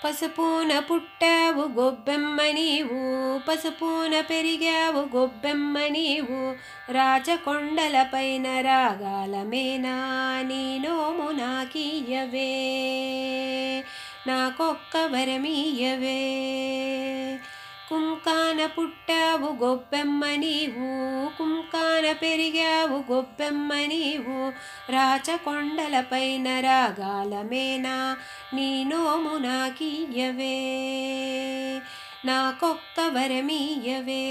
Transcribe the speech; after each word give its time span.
పసుపున 0.00 0.72
పుట్టావు 0.80 1.64
గొబ్బెమ్మ 1.76 2.40
నీవు 2.50 3.00
పసుపున 3.38 4.14
పెరిగావు 4.20 5.02
గొబ్బెమ్మ 5.14 5.78
నీవు 5.86 6.38
రాజకొండలపైన 6.92 8.46
రాగాలమేనా 8.60 9.94
నీ 10.42 10.62
నోము 10.78 11.28
నాకీయవే 11.32 12.50
నాకొక్క 14.26 14.96
వరమీయవే 15.12 16.20
కుంకాన 17.90 18.66
పుట్టావు 18.66 19.64
గొబ్బెమ్మ 19.64 20.26
నీవు 20.26 20.88
కుంకాన 21.38 22.12
పెరిగావు 22.12 23.12
గొబ్బెమ్మ 23.12 23.74
నీవు. 23.74 24.52
రాచకొండలపైన 24.92 26.60
రాగాలమేనా 26.60 28.16
నీ 28.54 28.84
నోము 28.84 29.38
నాకీయవే 29.38 30.54
నాకొక్క 32.24 33.00
వరమీయవే. 33.00 34.24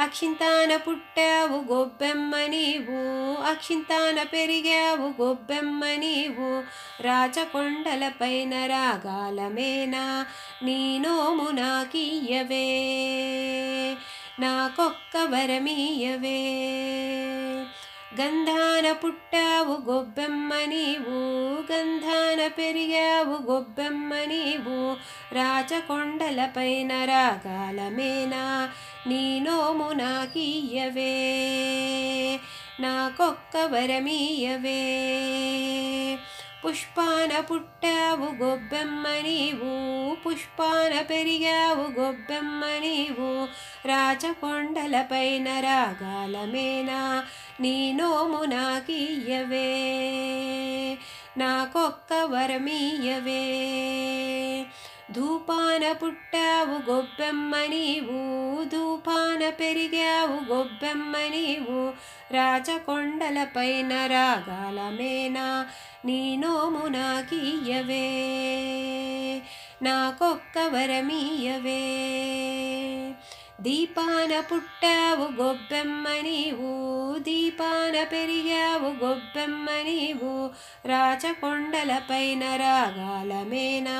అక్షింతాన 0.00 0.76
పుట్టావు 0.76 1.74
గొబ్బెమ్మ 1.74 2.36
నీవు 2.36 2.98
అక్షింతాన 3.42 4.22
పెరిగావు 4.22 5.22
గొబ్బెమ్మ 5.22 5.84
నీవు. 5.84 6.62
రాచకొండలపైన 7.02 8.66
రాగాలమేనా? 8.66 10.26
నీ 10.62 10.98
నోము 10.98 11.50
నాకీయవే 11.50 12.66
నాకొక్క 14.40 15.16
వరమీయవే 15.16 16.40
గంధాన 18.20 18.92
పుట్టావు 18.92 19.92
గొబ్బెమ్మ 19.92 20.54
నీవు 20.54 21.18
గంధాన 21.72 22.46
పెరిగావు 22.46 23.52
గొబ్బెమ్మ 23.52 24.14
నీవు 24.14 24.96
రాచకొండలపైన 25.34 27.04
రాగాలమేనా? 27.04 28.68
నీ 29.06 29.40
నోము 29.40 29.92
నాకీయవే 29.92 31.12
నాకొక్క 32.80 33.56
వరమీయవే. 33.56 34.98
పుష్పాన 36.68 37.32
పుట్టావు 37.48 38.26
గొబ్బెమ్మ 38.40 39.04
నీవు 39.22 39.70
పుష్పాన 40.24 40.94
పెరిగావు 41.02 41.84
గొబ్బెమ్మ 41.96 42.64
నీవు 42.80 43.28
రాచకొండలపైన 43.88 45.48
రాగాలమేనా 45.60 46.98
నీ 47.60 47.74
నోము 47.92 48.42
నాకీయవే 48.44 49.70
నాకొక్క 51.38 52.12
వరమీయవే 52.32 53.42
ధూపాన 55.12 55.84
పుట్టావు 56.00 56.78
గొబ్బెమ్మ 56.88 57.56
నీవు 57.66 58.20
ధూపాన 58.68 59.42
పెరిగావు 59.58 60.38
గొబ్బెమ్మ 60.50 61.16
నీవు 61.30 61.80
రాచకొండలపైన 62.34 63.92
రాగాలమేనా 64.10 65.46
నీ 66.04 66.20
నోము 66.36 66.82
నాకీయవే 66.88 68.06
నాకొక్క 69.82 70.58
వరమీయవే 70.72 71.82
దీపాన 73.60 74.32
పుట్టావు 74.50 75.26
గొబ్బెమ్మ 75.38 76.08
నీవు 76.22 76.70
దీపాన 77.18 77.94
పెరిగావు 78.04 78.90
గొబ్బెమ్మ 79.02 79.68
నీవు 79.84 80.32
రాచకొండలపైన 80.86 82.44
రాగాలమేనా 82.56 83.98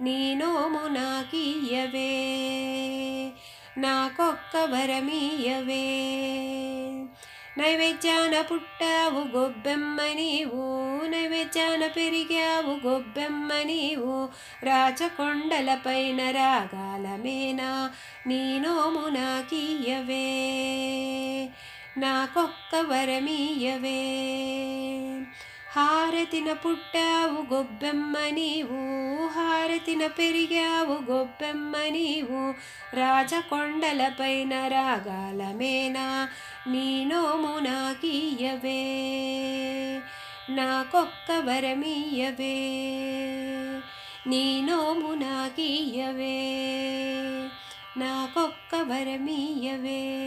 నీ 0.00 0.18
నోము 0.34 0.84
నాకీయవే 0.94 2.12
నాకొక్క 3.78 4.56
వరమీయవే 4.70 5.84
నైవేద్యాన 7.58 8.40
పుట్టావు 8.40 9.38
గొబ్బెమ్మ 9.38 10.02
నీవు 10.02 10.62
నైవేద్యాన 11.06 11.86
పెరిగావు 11.86 12.86
గొబ్బెమ్మ 12.86 13.52
నీవు. 13.52 14.28
రాచకొండలపైన 14.62 16.30
రాగాలమేనా 16.30 17.90
నీ 18.26 18.58
నోము 18.58 19.08
నాకీయవే 19.08 20.24
నాకొక్క 21.96 22.76
వరమీయవే. 22.76 24.00
హారతిన 25.72 26.52
పుట్టావు 26.52 27.54
గొబ్బెమ్మ 27.54 28.18
నీవు 28.18 29.13
భారతిన 29.64 30.06
పెరిగావు 30.06 31.12
గొప్పెమ్మ 31.12 31.76
నీవు. 31.76 32.54
రాజకొండలపైన 32.96 34.68
రాగాలమేనా? 34.68 36.28
నీ 36.66 37.04
నోము 37.04 37.58
నాకీయవే. 37.58 38.74
నాకొక్క 40.50 41.32
వరమీయవే. 41.32 42.80
నీ 44.26 44.62
నోము 44.62 45.14
నాకీయవే. 45.14 46.58
నాకొక్క 47.96 48.74
వరమీయవే. 48.74 50.18